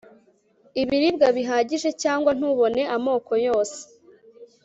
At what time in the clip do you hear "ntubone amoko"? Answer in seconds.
2.37-3.31